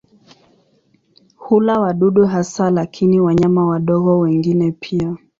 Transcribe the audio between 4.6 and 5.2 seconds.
pia.